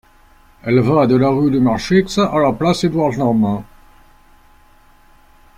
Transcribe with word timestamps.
Elle 0.63 0.79
va 0.79 1.05
de 1.05 1.15
la 1.15 1.29
rue 1.29 1.51
du 1.51 1.59
Marchix 1.59 2.17
à 2.17 2.39
la 2.39 2.51
place 2.53 2.83
Édouard-Normand. 2.83 3.63